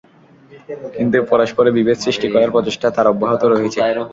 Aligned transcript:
কিন্তু 0.95 1.17
পরস্পরে 1.31 1.69
বিভেদ 1.77 1.97
সৃষ্টি 2.05 2.27
করার 2.29 2.53
প্রচেষ্টা 2.55 2.87
তার 2.95 3.11
অব্যাহত 3.13 3.41
রয়েছে। 3.45 3.79